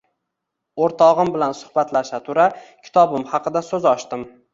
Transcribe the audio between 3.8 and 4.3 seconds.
ochdim.